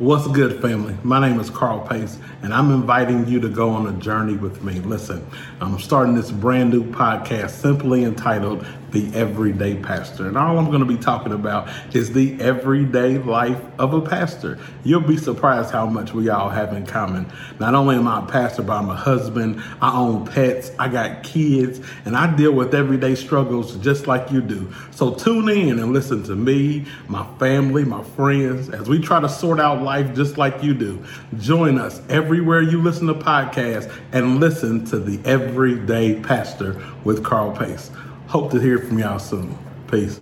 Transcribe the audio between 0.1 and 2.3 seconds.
good, family? My name is Carl Pace,